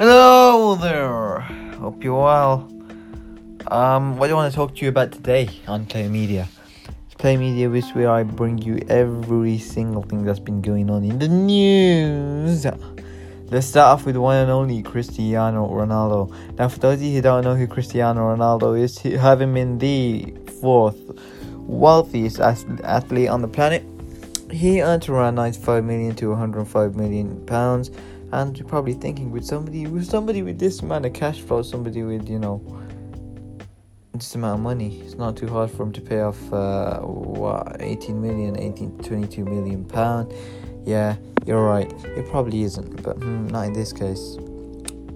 Hello 0.00 0.76
there. 0.76 1.40
Hope 1.78 2.02
you're 2.02 2.18
well. 2.18 2.66
Um, 3.66 4.16
what 4.16 4.28
do 4.28 4.32
I 4.32 4.36
want 4.36 4.50
to 4.50 4.56
talk 4.56 4.74
to 4.76 4.82
you 4.82 4.88
about 4.88 5.12
today 5.12 5.50
on 5.68 5.84
Play 5.84 6.08
Media? 6.08 6.48
It's 7.04 7.16
Play 7.16 7.36
Media, 7.36 7.68
which 7.68 7.84
where 7.92 8.08
I 8.08 8.22
bring 8.22 8.56
you 8.56 8.78
every 8.88 9.58
single 9.58 10.02
thing 10.02 10.24
that's 10.24 10.38
been 10.38 10.62
going 10.62 10.88
on 10.88 11.04
in 11.04 11.18
the 11.18 11.28
news. 11.28 12.64
Let's 13.50 13.66
start 13.66 14.00
off 14.00 14.06
with 14.06 14.16
one 14.16 14.36
and 14.36 14.50
only 14.50 14.82
Cristiano 14.82 15.68
Ronaldo. 15.68 16.34
Now, 16.56 16.68
for 16.68 16.78
those 16.78 16.94
of 16.94 17.02
you 17.02 17.16
who 17.16 17.20
don't 17.20 17.44
know 17.44 17.54
who 17.54 17.66
Cristiano 17.66 18.34
Ronaldo 18.34 18.80
is, 18.80 18.96
having 19.20 19.52
been 19.52 19.76
the 19.76 20.32
fourth 20.62 20.98
wealthiest 21.56 22.40
athlete 22.40 23.28
on 23.28 23.42
the 23.42 23.48
planet, 23.48 23.84
he 24.50 24.80
earned 24.80 25.06
around 25.10 25.34
95 25.34 25.84
million 25.84 26.14
to 26.16 26.30
105 26.30 26.96
million 26.96 27.44
pounds 27.44 27.90
and 28.32 28.56
you're 28.56 28.68
probably 28.68 28.94
thinking 28.94 29.30
with 29.30 29.44
somebody 29.44 29.86
with 29.86 30.06
somebody 30.06 30.42
with 30.42 30.58
this 30.58 30.80
amount 30.80 31.06
of 31.06 31.12
cash 31.12 31.40
flow, 31.40 31.62
somebody 31.62 32.02
with 32.02 32.28
you 32.28 32.38
know 32.38 32.80
this 34.20 34.34
amount 34.34 34.58
of 34.58 34.60
money, 34.60 35.00
it's 35.00 35.14
not 35.14 35.36
too 35.36 35.48
hard 35.48 35.70
for 35.70 35.82
him 35.84 35.92
to 35.92 36.00
pay 36.00 36.20
off 36.20 36.52
uh, 36.52 37.00
what 37.00 37.76
18 37.80 38.20
million, 38.20 38.58
18, 38.58 38.98
22 38.98 39.44
million 39.44 39.84
pound. 39.84 40.32
Yeah, 40.84 41.16
you're 41.46 41.64
right. 41.64 41.90
It 42.04 42.28
probably 42.28 42.62
isn't, 42.62 43.02
but 43.02 43.16
hmm, 43.16 43.48
not 43.48 43.66
in 43.66 43.72
this 43.72 43.92
case. 43.92 44.36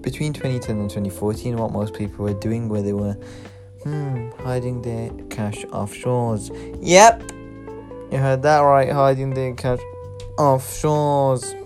Between 0.01 0.33
2010 0.33 0.79
and 0.79 0.89
2014, 0.89 1.57
what 1.57 1.71
most 1.71 1.93
people 1.93 2.25
were 2.25 2.33
doing, 2.33 2.67
where 2.67 2.81
they 2.81 2.93
were 2.93 3.13
hmm, 3.83 4.29
hiding 4.39 4.81
their 4.81 5.09
cash 5.29 5.63
offshores. 5.65 6.49
Yep, 6.81 7.31
you 8.11 8.17
heard 8.17 8.41
that 8.43 8.59
right, 8.59 8.91
hiding 8.91 9.33
their 9.33 9.53
cash 9.53 9.79
offshores. 10.37 11.64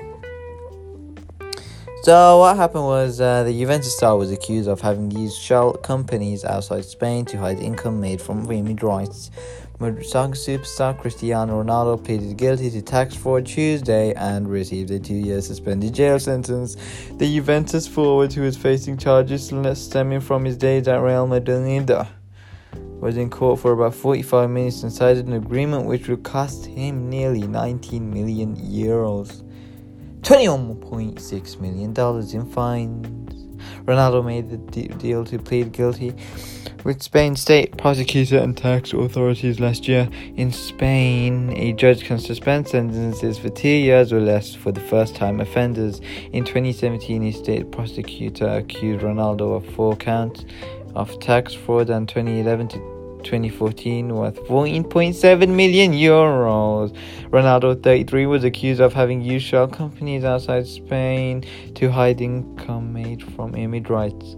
So 2.03 2.39
what 2.39 2.55
happened 2.55 2.85
was 2.85 3.19
uh, 3.19 3.43
the 3.43 3.51
Juventus 3.51 3.93
star 3.93 4.17
was 4.17 4.31
accused 4.31 4.69
of 4.69 4.79
having 4.79 5.11
used 5.11 5.37
shell 5.37 5.73
companies 5.73 6.45
outside 6.45 6.85
Spain 6.85 7.25
to 7.25 7.37
hide 7.37 7.59
income 7.59 7.99
made 7.99 8.21
from 8.21 8.45
remit 8.47 8.81
rights. 8.81 9.31
Soccer 9.79 10.33
superstar 10.33 10.97
Cristiano 10.97 11.61
Ronaldo 11.61 12.03
pleaded 12.03 12.37
guilty 12.37 12.71
to 12.71 12.81
tax 12.81 13.15
fraud 13.15 13.45
Tuesday 13.45 14.13
and 14.13 14.49
received 14.49 14.91
a 14.91 14.99
two-year 14.99 15.41
suspended 15.41 15.93
jail 15.93 16.19
sentence. 16.19 16.77
The 17.17 17.35
Juventus 17.35 17.85
forward, 17.85 18.31
who 18.31 18.43
is 18.43 18.55
facing 18.55 18.97
charges 18.97 19.51
stemming 19.73 20.21
from 20.21 20.45
his 20.45 20.55
days 20.55 20.87
at 20.87 21.01
Real 21.01 21.27
Madrid, 21.27 21.91
was 23.01 23.17
in 23.17 23.29
court 23.29 23.59
for 23.59 23.73
about 23.73 23.93
45 23.93 24.49
minutes 24.49 24.83
and 24.83 24.91
cited 24.91 25.27
an 25.27 25.33
agreement 25.33 25.85
which 25.85 26.07
would 26.07 26.23
cost 26.23 26.65
him 26.65 27.09
nearly 27.09 27.45
19 27.45 28.09
million 28.09 28.55
euros. 28.55 29.43
$21.6 30.21 31.59
million 31.59 32.35
in 32.35 32.51
fines. 32.51 33.49
Ronaldo 33.85 34.23
made 34.23 34.49
the 34.49 34.87
deal 34.95 35.25
to 35.25 35.39
plead 35.39 35.71
guilty 35.71 36.13
with 36.83 37.01
Spain's 37.03 37.41
state 37.41 37.77
prosecutor 37.77 38.37
and 38.37 38.55
tax 38.55 38.93
authorities 38.93 39.59
last 39.59 39.87
year. 39.87 40.09
In 40.35 40.51
Spain, 40.51 41.51
a 41.57 41.73
judge 41.73 42.03
can 42.03 42.19
suspend 42.19 42.67
sentences 42.67 43.37
for 43.37 43.49
two 43.49 43.67
years 43.67 44.13
or 44.13 44.21
less 44.21 44.55
for 44.55 44.71
the 44.71 44.79
first 44.81 45.15
time 45.15 45.39
offenders. 45.39 45.99
In 46.31 46.45
2017, 46.45 47.23
a 47.23 47.31
state 47.31 47.71
prosecutor 47.71 48.47
accused 48.47 49.03
Ronaldo 49.03 49.55
of 49.55 49.65
four 49.73 49.95
counts 49.95 50.45
of 50.95 51.19
tax 51.19 51.53
fraud 51.53 51.89
and 51.89 52.07
2011 52.07 52.69
to 52.69 52.98
2014 53.23 54.13
worth 54.15 54.39
14.7 54.45 55.47
million 55.49 55.93
euros. 55.93 56.95
Ronaldo, 57.29 57.81
33, 57.81 58.25
was 58.25 58.43
accused 58.43 58.81
of 58.81 58.93
having 58.93 59.21
used 59.21 59.45
shell 59.45 59.67
companies 59.67 60.23
outside 60.23 60.67
Spain 60.67 61.43
to 61.75 61.91
hide 61.91 62.21
income 62.21 62.93
made 62.93 63.23
from 63.33 63.55
image 63.55 63.89
rights. 63.89 64.35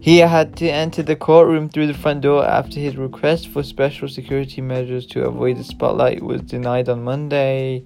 He 0.00 0.18
had 0.18 0.56
to 0.56 0.68
enter 0.68 1.02
the 1.02 1.14
courtroom 1.14 1.68
through 1.68 1.86
the 1.86 1.94
front 1.94 2.22
door 2.22 2.44
after 2.44 2.80
his 2.80 2.96
request 2.96 3.48
for 3.48 3.62
special 3.62 4.08
security 4.08 4.62
measures 4.62 5.06
to 5.08 5.26
avoid 5.26 5.58
the 5.58 5.64
spotlight 5.64 6.22
was 6.22 6.40
denied 6.40 6.88
on 6.88 7.04
Monday. 7.04 7.84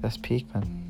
That's 0.00 0.16
peak, 0.16 0.46
man. 0.54 0.87